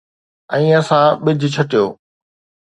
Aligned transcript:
۽ 0.59 0.69
اسان 0.79 1.07
ٻج 1.27 1.39
ڇٽيو. 1.57 1.85